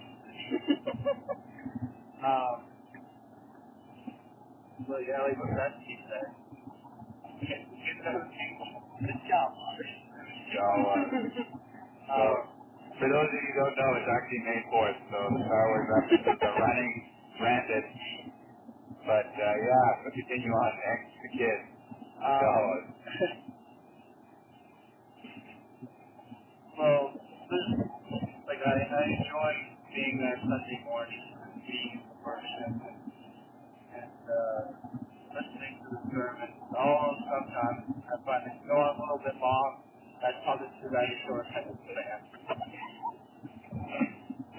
um, 2.26 2.56
but 4.88 5.00
yeah, 5.08 5.22
like 5.24 5.38
what 5.38 5.50
Rusty 5.50 5.96
said, 6.08 6.28
get, 7.42 7.60
get 7.64 7.98
those 8.04 8.28
people. 8.32 8.68
good 9.00 9.20
job, 9.28 9.50
So, 10.52 10.64
so 12.08 12.14
Um, 12.14 12.59
for 13.00 13.08
those 13.10 13.30
of 13.32 13.40
you 13.40 13.52
who 13.52 13.60
don't 13.64 13.76
know, 13.80 13.90
it's 13.98 14.10
actually 14.12 14.42
May 14.44 14.60
4th, 14.68 15.00
so 15.10 15.18
the 15.34 15.42
Star 15.48 15.64
Wars 15.72 15.88
references 15.88 16.38
are 16.44 16.56
running 16.60 16.92
rampant. 17.40 17.86
But 19.06 19.28
uh, 19.34 19.56
yeah, 19.60 19.88
so 20.04 20.08
continue 20.14 20.52
on 20.52 20.72
next, 20.84 21.10
the 21.24 21.30
kids. 21.34 21.64
So, 22.20 22.48
um, 22.48 22.80
well, 26.80 27.04
this, 27.50 27.66
like 28.48 28.62
I, 28.64 28.74
I 28.76 29.02
enjoy 29.18 29.52
being 29.94 30.16
there 30.20 30.38
Sunday 30.42 30.80
morning, 30.86 31.24
and 31.44 31.62
being 31.66 31.92
in 32.02 32.16
worship, 32.24 32.74
and, 32.84 33.00
and 33.96 34.20
uh, 34.28 34.62
listening 35.36 35.74
to 35.84 35.88
the 35.96 36.02
sermon. 36.12 36.50
Although 36.74 37.16
sometimes 37.28 37.82
I 38.08 38.16
find 38.24 38.44
it 38.48 38.56
go 38.68 38.76
on 38.76 38.94
a 38.96 39.00
little 39.02 39.22
bit 39.24 39.36
long, 39.40 39.72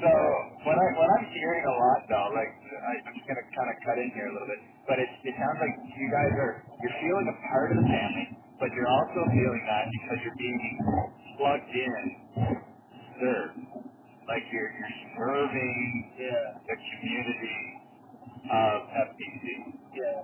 So 0.01 0.12
what 0.65 0.77
I 0.77 0.88
what 0.98 1.10
I'm 1.20 1.27
hearing 1.31 1.65
a 1.70 1.75
lot 1.77 2.00
though, 2.10 2.29
like 2.34 2.53
I, 2.74 2.93
I'm 3.08 3.15
just 3.15 3.27
gonna 3.29 3.46
kind 3.53 3.70
of 3.72 3.77
cut 3.86 3.98
in 4.01 4.10
here 4.17 4.27
a 4.29 4.34
little 4.34 4.50
bit, 4.50 4.62
but 4.89 4.98
it 5.00 5.10
it 5.25 5.36
sounds 5.38 5.60
like 5.62 5.75
you 5.96 6.08
guys 6.10 6.34
are 6.41 6.53
you're 6.81 6.98
feeling 7.01 7.27
a 7.29 7.38
part 7.53 7.70
of 7.74 7.77
the 7.79 7.88
family, 7.88 8.27
but 8.60 8.70
you're 8.74 8.89
also 8.89 9.22
feeling 9.31 9.63
that 9.70 9.86
because 9.93 10.20
you're 10.25 10.39
being 10.41 10.65
plugged 11.38 11.72
in, 11.74 12.03
served, 13.22 13.60
like 14.27 14.46
you're 14.51 14.72
you're 14.74 14.96
serving 15.17 15.77
Yeah. 16.17 16.60
the 16.67 16.77
community 16.77 17.60
of 18.51 18.77
FBC. 19.12 19.46
Yeah. 19.96 20.22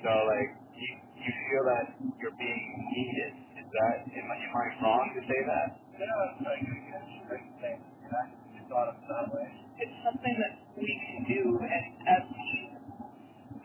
So 0.00 0.10
like 0.30 0.50
you 0.78 0.90
you 1.20 1.32
feel 1.50 1.64
that 1.68 1.86
you're 2.22 2.38
being 2.38 2.64
needed. 2.94 3.32
Is 3.60 3.68
that 3.68 3.96
am 4.08 4.28
I, 4.32 4.36
am 4.40 4.54
I 4.56 4.66
wrong 4.80 5.06
to 5.18 5.22
say 5.26 5.40
that? 5.44 5.68
Yeah, 5.98 6.06
that's 6.08 6.40
like 6.46 6.62
a 6.64 6.70
good 6.72 7.06
great 7.28 7.50
thing. 7.60 7.78
And 8.06 8.12
I 8.16 8.24
just 8.56 8.66
thought 8.72 8.88
of 8.94 8.96
it 8.96 9.06
that 9.10 9.26
way. 9.34 9.48
It's 9.82 9.98
something 10.06 10.36
that 10.40 10.54
we 10.80 10.88
can 10.88 11.20
do, 11.28 11.42
and 11.60 11.84
as 12.08 12.22
teens, 12.32 12.80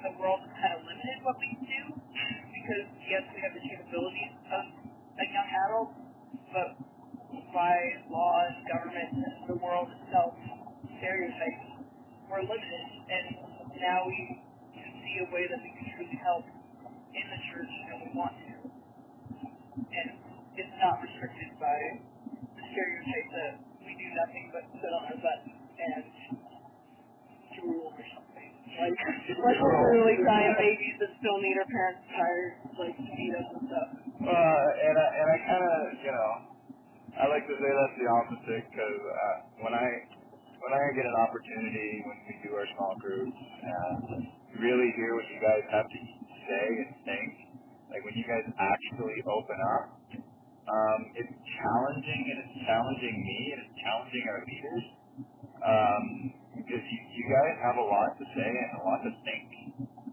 the 0.03 0.11
world 0.19 0.41
is 0.45 0.53
kind 0.59 0.73
of 0.77 0.81
limited 0.85 1.17
what 1.23 1.37
we 1.39 1.47
can 1.55 1.65
do 1.67 1.83
because 2.53 2.87
yes, 3.09 3.23
we 3.33 3.39
have 3.43 3.53
the 3.55 3.63
capabilities 3.63 4.33
of 4.51 4.63
a 5.19 5.25
young 5.31 5.49
adult, 5.69 5.91
but 6.53 6.69
by 7.53 7.75
law 8.11 8.35
and 8.49 8.57
government 8.69 9.11
and 9.17 9.35
the 9.49 9.57
world 9.61 9.89
itself, 10.03 10.35
stereotypes, 10.99 11.67
we're 12.31 12.43
limited. 12.45 12.85
And 13.09 13.25
now 13.81 14.05
we 14.07 14.41
can 14.75 14.89
see 15.03 15.15
a 15.23 15.27
way 15.33 15.45
that 15.49 15.59
we 15.63 15.71
can 15.77 15.87
truly 15.97 16.19
help 16.23 16.45
in 16.47 17.25
the 17.29 17.39
church, 17.51 17.73
and 17.91 17.97
we 18.05 18.09
want 18.17 18.35
to. 18.47 18.53
And 19.77 20.09
it's 20.57 20.75
not 20.81 21.01
restricted 21.03 21.51
by 21.59 21.77
the 22.57 22.63
stereotype 22.73 23.29
that 23.35 23.53
we 23.85 23.93
do 23.97 24.07
nothing 24.15 24.45
but 24.53 24.63
sit 24.79 24.91
on 24.93 25.03
our 25.11 25.19
butt 25.19 25.41
and 25.47 26.05
drool 27.57 27.91
or 27.93 28.05
something. 28.15 28.51
Like, 29.41 29.59
literally 29.59 30.17
crying 30.23 30.55
babies 30.59 30.95
that 31.01 31.11
still 31.19 31.39
need 31.41 31.57
our 31.59 31.69
parents' 31.69 32.05
tired, 32.13 32.51
like, 32.79 32.95
to 32.97 33.05
feed 33.17 33.33
us 33.35 33.47
and 33.57 33.63
stuff. 33.69 33.89
Uh, 34.21 34.67
and 34.87 34.95
I, 34.97 35.07
and 35.17 35.27
I 35.33 35.37
kind 35.49 35.63
of, 35.65 35.77
you 36.05 36.13
know, 36.13 36.31
I 37.15 37.25
like 37.31 37.47
to 37.47 37.55
say 37.55 37.69
that's 37.71 37.97
the 37.97 38.09
opposite 38.11 38.65
because 38.69 38.99
uh, 39.01 39.35
when 39.63 39.73
I 39.73 39.87
when 40.61 40.73
I 40.75 40.83
get 40.93 41.05
an 41.07 41.17
opportunity 41.23 42.03
when 42.03 42.19
we 42.27 42.33
do 42.43 42.51
our 42.57 42.67
small 42.75 42.93
groups 42.99 43.37
and 43.37 44.27
really 44.59 44.91
hear 44.99 45.15
what 45.15 45.25
you 45.31 45.39
guys 45.39 45.63
have 45.71 45.87
to 45.87 45.99
say 46.49 46.65
and 46.85 46.91
think, 47.07 47.29
like 47.93 48.03
when 48.03 48.13
you 48.19 48.25
guys 48.27 48.43
actually 48.59 49.19
open 49.25 49.59
up, 49.79 49.85
um, 50.67 51.01
it's 51.15 51.31
challenging 51.61 52.21
and 52.29 52.37
it's 52.45 52.57
challenging 52.67 53.15
me 53.23 53.39
and 53.55 53.59
it's 53.65 53.77
challenging 53.81 54.25
our 54.29 54.41
leaders 54.45 54.85
um, 55.63 56.05
because 56.57 56.83
you 56.83 56.99
guys 57.31 57.55
have 57.63 57.77
a 57.79 57.87
lot 57.87 58.11
to 58.19 58.25
say 58.35 58.49
and 58.51 58.71
a 58.75 58.83
lot 58.83 58.99
to 59.07 59.11
think 59.23 59.47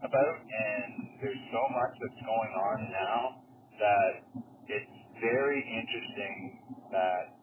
about, 0.07 0.37
and 0.39 1.19
there's 1.19 1.45
so 1.51 1.63
much 1.75 1.93
that's 1.99 2.23
going 2.23 2.53
on 2.55 2.77
now 2.95 3.19
that 3.83 4.13
it's 4.71 4.97
very 5.19 5.59
interesting 5.59 6.63
that 6.95 7.35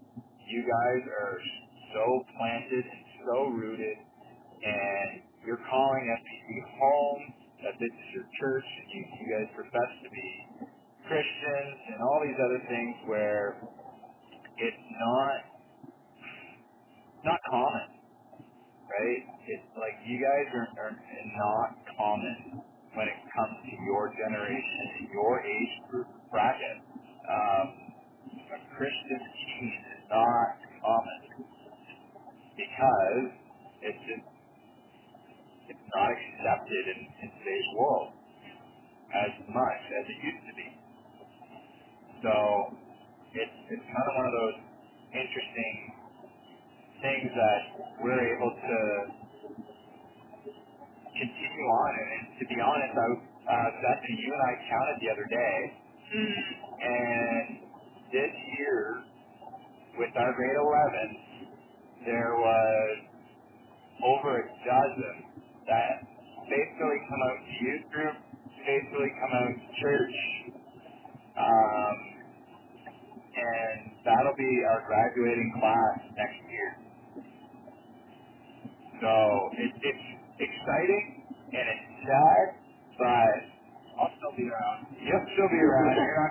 you 0.47 0.63
guys 0.63 1.03
are 1.11 1.39
so 1.91 2.23
planted 2.39 2.85
and 2.88 3.03
so 3.27 3.38
rooted, 3.51 3.97
and 4.63 5.27
you're 5.43 5.61
calling 5.67 6.03
FBC 6.07 6.47
home, 6.79 7.21
that 7.67 7.75
this 7.79 7.91
is 7.91 8.07
your 8.15 8.27
church, 8.39 8.67
and 8.79 8.88
you, 8.95 9.01
you 9.19 9.27
guys 9.27 9.47
profess 9.55 9.91
to 10.03 10.09
be 10.11 10.29
Christians, 11.07 11.77
and 11.91 11.99
all 11.99 12.19
these 12.23 12.39
other 12.39 12.61
things 12.69 12.95
where 13.07 13.59
it's 14.57 14.85
not 14.99 15.39
not 17.25 17.39
common 17.49 17.94
right? 18.95 19.23
It's 19.47 19.71
like 19.77 19.97
you 20.08 20.17
guys 20.23 20.47
are, 20.55 20.69
are 20.79 20.95
not 21.38 21.69
common 21.97 22.63
when 22.95 23.08
it 23.10 23.19
comes 23.36 23.58
to 23.67 23.73
your 23.86 24.12
generation, 24.15 25.12
your 25.13 25.41
age 25.43 25.75
group 25.91 26.08
bracket. 26.31 26.79
Um, 27.27 27.67
a 28.55 28.60
Christian 28.77 29.19
teen 29.19 29.73
is 29.99 30.03
not 30.10 30.49
common 30.81 31.21
because 32.58 33.27
it's 33.84 34.03
just 34.08 34.27
it's 35.69 35.88
not 35.95 36.10
accepted 36.12 36.84
in, 36.95 36.99
in 37.23 37.29
today's 37.39 37.69
world 37.77 38.13
as 39.13 39.31
much 39.49 39.81
as 40.01 40.05
it 40.10 40.19
used 40.23 40.45
to 40.49 40.53
be. 40.55 40.69
So 42.23 42.34
it's 43.34 43.58
it's 43.71 43.86
kind 43.88 44.08
of 44.10 44.15
one 44.17 44.27
of 44.27 44.36
those 44.36 44.60
interesting 45.13 45.75
things 47.01 47.29
that 47.36 47.62
we're 48.05 48.21
able 48.37 48.53
to 48.53 48.77
continue 51.09 51.67
on. 51.73 51.91
And, 51.97 52.21
to 52.37 52.43
be 52.45 52.57
honest, 52.61 52.93
I 52.93 53.07
was, 53.17 53.21
uh, 53.49 53.69
Bethany, 53.81 54.15
you 54.21 54.29
and 54.29 54.43
I 54.45 54.53
counted 54.69 54.97
the 55.01 55.09
other 55.09 55.25
day, 55.25 55.57
and 56.85 57.45
this 58.13 58.33
year, 58.57 59.01
with 59.97 60.13
our 60.21 60.33
grade 60.37 60.53
11, 60.53 62.05
there 62.05 62.35
was 62.37 62.97
over 64.05 64.37
a 64.37 64.45
dozen 64.61 65.15
that 65.65 66.05
basically 66.45 66.99
come 67.09 67.21
out 67.25 67.39
to 67.41 67.51
youth 67.65 67.85
group, 67.89 68.15
basically 68.61 69.11
come 69.17 69.33
out 69.33 69.53
to 69.57 69.67
church, 69.81 70.15
um, 71.41 71.97
and 73.33 73.79
that'll 74.05 74.37
be 74.37 74.53
our 74.69 74.83
graduating 74.85 75.53
class 75.59 75.97
next 76.13 76.41
year. 76.51 76.69
So 79.01 79.11
it, 79.59 79.71
it's 79.83 80.07
exciting 80.39 81.05
and 81.51 81.65
it's 81.67 81.87
sad, 82.07 82.45
but 82.99 83.35
I'll 83.99 84.13
still 84.19 84.35
be 84.39 84.47
around. 84.47 84.87
you'll 84.99 85.27
still 85.35 85.51
be 85.51 85.61
around. 85.61 85.95
You're 85.95 86.23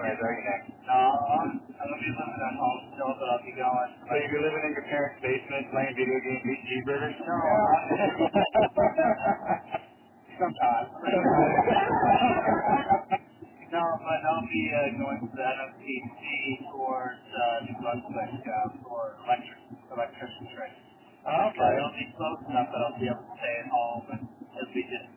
not 0.00 0.16
going 0.16 0.16
anywhere, 0.16 0.32
are 0.32 0.40
you, 0.40 0.48
Nick? 0.48 0.64
No, 0.88 0.96
I'm, 0.96 1.60
I'm 1.60 1.92
gonna 1.92 2.00
be 2.00 2.08
living 2.08 2.40
at 2.40 2.56
home 2.56 2.80
still, 2.96 3.12
but 3.20 3.28
I'll 3.28 3.44
be 3.44 3.52
going. 3.52 3.90
So 4.08 4.16
you'll 4.16 4.32
be 4.32 4.40
living 4.40 4.64
in 4.64 4.72
your 4.72 4.86
parents' 4.88 5.20
basement, 5.20 5.68
playing 5.72 5.92
video 5.96 6.18
games, 6.24 6.40
eating 6.44 6.64
cheeseburgers? 6.68 7.16
No. 7.20 7.36
Sometimes. 10.40 10.88
no, 13.76 13.84
but 14.00 14.20
I'll 14.24 14.48
be 14.48 14.62
uh, 14.72 14.96
going 14.96 15.20
to 15.20 15.28
the 15.36 15.44
NFTC 15.44 16.24
towards 16.72 17.20
uh, 17.28 17.68
New 17.68 17.76
Brunswick 17.84 18.40
uh, 18.48 18.72
for 18.84 19.16
electric 19.28 19.60
electrician 19.92 20.48
training. 20.56 20.80
Okay. 21.20 21.70
it'll 21.76 21.92
be 22.00 22.08
close 22.16 22.40
enough 22.48 22.72
that 22.72 22.80
I'll 22.80 22.96
be 22.98 23.04
able 23.12 23.20
to 23.20 23.36
stay 23.36 23.54
at 23.60 23.68
home 23.68 24.04
and 24.16 24.24
it'll 24.56 24.72
be 24.72 24.84
just 24.88 25.12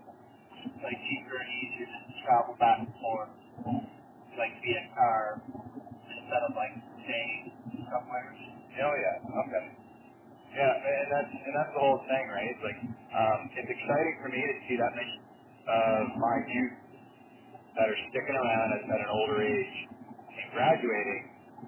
like 0.84 1.00
cheaper 1.08 1.40
and 1.40 1.48
easier 1.64 1.88
just 1.88 2.04
to 2.12 2.16
travel 2.28 2.60
back 2.60 2.84
and 2.84 2.92
forth, 3.00 3.32
like 4.38 4.54
via 4.64 4.84
car 4.96 5.42
instead 6.12 6.44
of 6.48 6.54
like 6.58 6.76
staying 7.06 7.54
somewhere. 7.92 8.36
Oh 8.84 8.96
yeah. 9.00 9.42
Okay. 9.48 9.66
Yeah, 10.54 10.76
and 10.76 11.03
that's 11.14 11.30
and 11.32 11.54
that's 11.54 11.74
the 11.78 11.82
whole 11.82 12.02
thing, 12.10 12.26
right? 12.34 12.50
It's 12.50 12.66
like 12.66 12.80
um, 13.14 13.40
it's 13.54 13.70
exciting 13.70 14.16
for 14.26 14.30
me 14.34 14.42
to 14.42 14.56
see 14.68 14.78
that 14.82 14.92
many 14.98 15.16
of 15.70 16.06
my 16.18 16.38
youth 16.50 16.76
that 17.78 17.88
are 17.90 18.00
sticking 18.10 18.38
around 18.38 18.70
at, 18.78 18.82
at 18.90 19.00
an 19.02 19.12
older 19.14 19.40
age 19.46 19.76
and 20.34 20.48
graduating, 20.54 21.24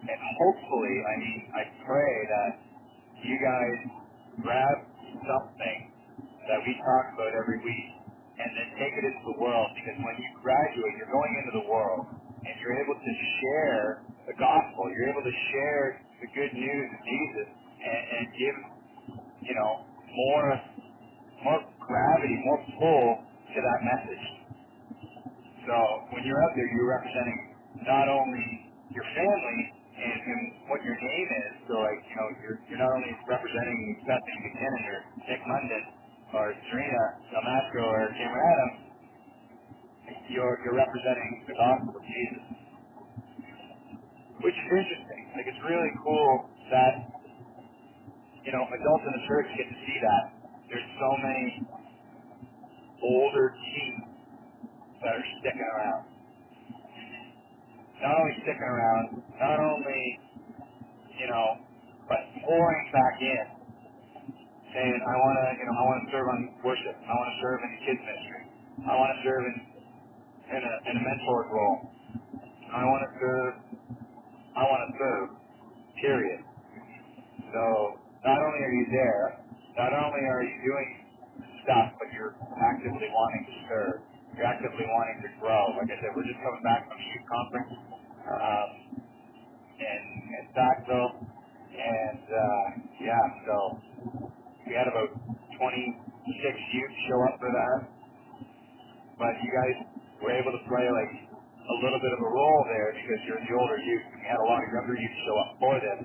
and 0.09 0.19
hopefully, 0.41 0.95
I 1.05 1.15
mean, 1.21 1.39
I 1.53 1.63
pray 1.85 2.13
that 2.29 2.51
you 3.23 3.35
guys 3.41 3.79
grab 4.41 4.77
something 5.25 5.79
that 6.49 6.59
we 6.65 6.73
talk 6.81 7.05
about 7.17 7.33
every 7.37 7.59
week 7.61 7.89
and 8.39 8.49
then 8.55 8.67
take 8.79 8.93
it 8.97 9.05
into 9.05 9.23
the 9.35 9.37
world 9.41 9.69
because 9.77 9.97
when 10.01 10.15
you 10.19 10.29
graduate, 10.41 10.93
you're 10.99 11.13
going 11.13 11.33
into 11.43 11.53
the 11.61 11.67
world 11.69 12.07
and 12.45 12.53
you're 12.61 12.77
able 12.77 12.97
to 12.97 13.13
share 13.41 14.03
the 14.27 14.35
gospel. 14.37 14.89
You're 14.93 15.09
able 15.11 15.25
to 15.25 15.37
share 15.53 15.83
the 16.21 16.29
good 16.33 16.53
news 16.53 16.87
of 16.93 17.01
Jesus 17.05 17.47
and, 17.81 18.01
and 18.19 18.25
give, 18.37 18.57
you 19.45 19.55
know, 19.55 19.71
more, 20.11 20.49
more 21.45 21.61
gravity, 21.85 22.35
more 22.45 22.61
pull 22.79 23.07
to 23.55 23.59
that 23.61 23.79
message. 23.85 24.25
So 25.67 25.77
when 26.11 26.25
you're 26.25 26.41
out 26.43 26.53
there, 26.57 26.67
you're 26.73 26.89
representing 26.89 27.39
not 27.87 28.09
only 28.09 28.45
your 28.91 29.05
family 29.15 29.59
and, 29.97 30.19
and 30.19 30.41
what 30.69 30.83
your 30.83 30.97
name 30.97 31.29
is. 31.47 31.53
So 31.69 31.75
like, 31.79 32.01
you 32.09 32.15
know, 32.17 32.27
you're, 32.43 32.59
you're 32.69 32.81
not 32.81 32.91
only 32.93 33.13
representing 33.29 34.01
Bethany 34.09 34.39
McKinnon 34.49 34.83
or 34.91 34.99
Nick 35.29 35.41
Munden 35.47 35.83
or 36.35 36.45
Serena 36.71 37.03
Damasco 37.31 37.81
or 37.85 38.03
Cameron 38.17 38.45
Adams, 38.45 38.77
you're, 40.29 40.59
you're 40.65 40.75
representing 40.77 41.45
the 41.47 41.55
gospel 41.55 41.93
of 41.97 42.03
Jesus. 42.05 42.45
Which 44.41 44.55
is 44.55 44.69
interesting. 44.71 45.21
Like 45.37 45.47
it's 45.47 45.63
really 45.65 45.93
cool 46.03 46.49
that, 46.71 47.14
you 48.45 48.51
know, 48.53 48.63
adults 48.69 49.05
in 49.07 49.13
the 49.17 49.25
church 49.27 49.47
get 49.57 49.67
to 49.69 49.77
see 49.85 49.97
that. 50.01 50.23
There's 50.69 50.89
so 51.01 51.09
many 51.21 51.47
older 53.03 53.55
teens 53.55 54.05
that 55.03 55.13
are 55.15 55.27
sticking 55.41 55.65
around. 55.65 56.03
Not 58.01 58.15
only 58.19 58.35
sticking 58.43 58.69
around, 58.69 59.07
not 59.39 59.59
only 59.59 60.01
you 61.19 61.27
know, 61.27 61.59
but 62.09 62.19
pouring 62.45 62.91
back 62.93 63.21
in. 63.21 63.47
saying, 64.73 64.99
I 65.03 65.15
want 65.19 65.35
to, 65.41 65.47
you 65.59 65.65
know, 65.67 65.75
I 65.75 65.83
want 65.89 65.99
to 66.05 66.07
serve 66.13 66.27
on 66.29 66.41
worship. 66.63 66.95
I 67.03 67.13
want 67.17 67.29
to 67.33 67.37
serve 67.43 67.59
in 67.65 67.69
the 67.75 67.81
kids 67.85 68.01
ministry. 68.05 68.43
I 68.87 68.93
want 68.95 69.11
to 69.17 69.19
serve 69.25 69.43
in, 69.49 69.57
in 70.55 70.61
a, 70.63 70.73
in 70.91 70.93
a 70.97 71.03
mentor 71.03 71.39
role. 71.51 71.79
I 72.73 72.83
want 72.85 73.03
to 73.07 73.11
serve, 73.19 73.53
I 74.57 74.63
want 74.65 74.81
to 74.87 74.91
serve, 74.99 75.27
period. 76.01 76.41
So 77.53 77.63
not 78.25 78.39
only 78.41 78.61
are 78.65 78.75
you 78.75 78.87
there, 78.91 79.25
not 79.77 79.93
only 79.93 80.23
are 80.25 80.43
you 80.43 80.57
doing 80.65 80.89
stuff, 81.63 81.95
but 82.01 82.09
you're 82.15 82.35
actively 82.59 83.09
wanting 83.13 83.45
to 83.47 83.55
serve. 83.69 83.95
You're 84.37 84.47
actively 84.49 84.85
wanting 84.89 85.19
to 85.25 85.31
grow. 85.41 85.61
Like 85.79 85.91
I 85.93 85.97
said, 86.01 86.11
we're 86.17 86.27
just 86.27 86.41
coming 86.43 86.63
back 86.65 86.89
from 86.89 86.97
a 86.99 87.05
youth 87.05 87.27
conference 87.29 87.71
um, 88.27 88.69
in, 89.79 90.01
in 90.37 90.43
Sackville. 90.55 91.13
And 91.73 92.23
uh, 92.27 92.65
yeah, 93.01 93.25
so 93.47 93.55
we 94.67 94.73
had 94.75 94.87
about 94.89 95.11
26 95.59 95.59
youth 96.73 96.95
show 97.09 97.19
up 97.29 97.35
for 97.39 97.51
that. 97.51 97.79
But 99.19 99.35
you 99.43 99.51
guys 99.51 99.77
were 100.23 100.33
able 100.33 100.53
to 100.53 100.63
play 100.69 100.85
like 100.89 101.13
a 101.13 101.75
little 101.83 102.01
bit 102.01 102.13
of 102.13 102.21
a 102.21 102.31
role 102.31 102.63
there 102.69 102.93
because 102.95 103.19
you're 103.27 103.41
the 103.43 103.53
older 103.57 103.79
youth. 103.81 104.05
We 104.17 104.23
had 104.25 104.39
a 104.41 104.47
lot 104.47 104.61
of 104.63 104.69
younger 104.73 104.95
youth 104.97 105.17
show 105.27 105.37
up 105.45 105.51
for 105.59 105.75
them. 105.81 105.99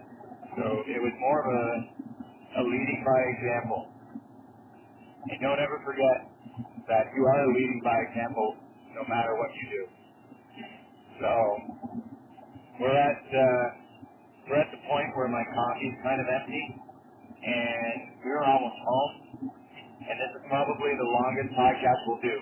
So 0.58 0.64
it 0.88 1.00
was 1.00 1.14
more 1.20 1.38
of 1.44 1.48
a, 1.48 1.64
a 2.58 2.62
leading 2.62 3.00
by 3.06 3.20
example. 3.36 3.82
And 5.30 5.38
don't 5.40 5.60
ever 5.60 5.78
forget 5.84 6.18
that 6.88 7.12
you 7.14 7.22
are 7.26 7.44
leading 7.54 7.80
by 7.84 7.96
example 8.10 8.56
no 8.96 9.02
matter 9.06 9.36
what 9.36 9.50
you 9.54 9.66
do. 9.70 9.82
So 11.20 11.30
we're 12.80 12.96
at 12.96 13.22
uh, 13.28 13.66
we're 14.48 14.60
at 14.60 14.70
the 14.72 14.82
point 14.88 15.14
where 15.14 15.28
my 15.28 15.44
coffee's 15.54 15.96
kind 16.02 16.18
of 16.18 16.26
empty, 16.26 16.64
and 17.44 17.98
we're 18.24 18.42
almost 18.42 18.78
home. 18.82 19.14
And 20.00 20.16
this 20.18 20.32
is 20.40 20.42
probably 20.48 20.90
the 20.96 21.08
longest 21.22 21.50
podcast 21.54 22.00
we'll 22.08 22.24
do. 22.24 22.36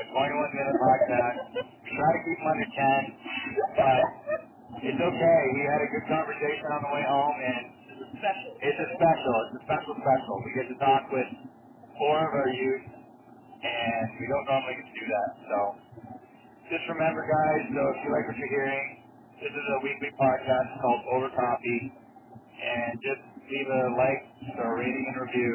A 0.00 0.04
21 0.08 0.56
minute 0.56 0.78
podcast. 0.80 1.38
We 1.84 1.90
try 1.92 2.10
to 2.14 2.20
keep 2.24 2.40
under 2.40 2.68
10, 2.72 3.76
but 3.76 4.00
it's 4.86 5.02
okay. 5.02 5.40
We 5.58 5.62
had 5.66 5.80
a 5.84 5.90
good 5.92 6.06
conversation 6.08 6.68
on 6.72 6.80
the 6.88 6.90
way 6.94 7.04
home, 7.04 7.36
and 7.42 7.64
Special. 8.20 8.52
it's 8.60 8.80
a 8.84 8.88
special. 9.00 9.34
It's 9.48 9.56
a 9.58 9.64
special 9.64 9.94
special. 9.96 10.34
We 10.44 10.52
get 10.52 10.68
to 10.68 10.78
talk 10.78 11.08
with 11.10 11.30
four 11.96 12.18
of 12.20 12.32
our 12.36 12.50
youth, 12.52 12.86
and 13.64 14.06
we 14.20 14.26
don't 14.28 14.46
normally 14.46 14.76
get 14.76 14.86
to 14.92 14.96
do 15.00 15.06
that. 15.08 15.30
So 15.48 15.58
just 16.70 16.84
remember, 16.92 17.24
guys, 17.24 17.62
so 17.72 17.80
if 17.96 17.98
you 18.04 18.10
like 18.12 18.28
what 18.28 18.36
you're 18.36 18.52
hearing, 18.54 18.86
this 19.40 19.52
is 19.52 19.66
a 19.74 19.78
weekly 19.82 20.12
podcast 20.20 20.70
called 20.84 21.02
Over 21.16 21.30
Coffee, 21.32 21.84
and 22.60 22.92
just 23.00 23.24
leave 23.48 23.68
a 23.68 23.82
like 23.96 24.22
a 24.60 24.66
rating 24.76 25.06
and 25.10 25.18
review, 25.24 25.54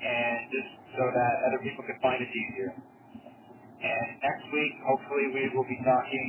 and 0.00 0.38
just 0.50 0.70
so 0.96 1.04
that 1.12 1.34
other 1.52 1.60
people 1.62 1.84
can 1.84 2.00
find 2.00 2.20
it 2.24 2.32
easier. 2.32 2.72
And 3.82 4.08
next 4.24 4.46
week, 4.52 4.74
hopefully, 4.86 5.26
we 5.34 5.44
will 5.56 5.68
be 5.68 5.78
talking 5.84 6.28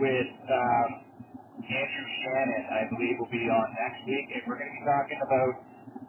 with 0.00 0.32
um, 0.50 0.90
Andrew 1.70 2.08
Shannon, 2.26 2.64
I 2.74 2.82
believe, 2.90 3.16
will 3.22 3.30
be 3.32 3.46
on 3.46 3.66
next 3.78 4.02
week, 4.10 4.26
and 4.34 4.42
we're 4.50 4.58
going 4.58 4.70
to 4.74 4.78
be 4.82 4.86
talking 4.86 5.20
about 5.22 5.54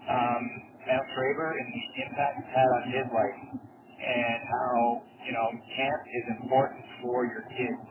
um, 0.10 0.44
Mount 0.90 1.08
Traver 1.14 1.50
and 1.62 1.68
the 1.70 1.84
impact 2.10 2.34
it's 2.42 2.52
had 2.52 2.70
on 2.82 2.84
his 2.90 3.08
life, 3.14 3.40
and 4.02 4.40
how 4.50 5.06
you 5.30 5.34
know 5.38 5.48
camp 5.78 6.02
is 6.10 6.26
important 6.42 6.84
for 7.06 7.30
your 7.30 7.46
kids. 7.54 7.82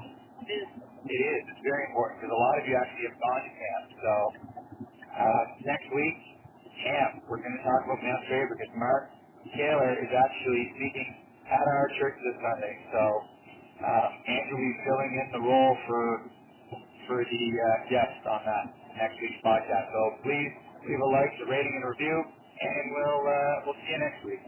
Is 0.50 0.66
It 1.06 1.20
is. 1.22 1.42
It's 1.54 1.62
very 1.64 1.87
important 1.94 2.20
because 2.20 2.35
a 2.35 2.40
lot 2.42 2.54
of 2.59 2.64
you 2.66 2.74
actually 2.74 3.06
have 3.09 3.18
gone 3.22 3.42
to 3.46 3.52
camp. 3.54 3.85
So 4.02 4.14
uh, 5.14 5.44
next 5.66 5.88
week, 5.94 6.18
camp. 6.85 7.24
We're 7.30 7.42
going 7.42 7.56
to 7.56 7.64
talk 7.64 7.83
about 7.87 8.00
Mount 8.02 8.22
Traver 8.28 8.54
because 8.59 8.72
Mark 8.76 9.04
Taylor 9.56 9.92
is 10.00 10.11
actually 10.12 10.64
speaking 10.76 11.09
at 11.50 11.64
our 11.66 11.87
church 12.00 12.16
this 12.24 12.37
Sunday. 12.42 12.74
So 12.92 13.02
um, 13.87 14.11
Andrew 14.26 14.59
will 14.59 14.66
be 14.66 14.76
filling 14.87 15.12
in 15.22 15.28
the 15.37 15.42
role 15.44 15.74
for 15.88 16.04
for 17.11 17.18
the 17.27 17.44
uh, 17.51 17.66
guest 17.90 18.23
on 18.31 18.42
that 18.46 18.66
next 18.94 19.18
week's 19.18 19.42
podcast. 19.42 19.90
So 19.90 20.03
please 20.23 20.53
leave 20.87 21.03
a 21.03 21.11
like, 21.11 21.35
a 21.42 21.46
rating, 21.51 21.75
and 21.75 21.85
a 21.85 21.90
review, 21.90 22.18
and 22.23 22.85
we'll 22.94 23.25
uh, 23.27 23.55
we'll 23.66 23.81
see 23.83 23.90
you 23.90 24.01
next 24.01 24.23
week. 24.23 24.44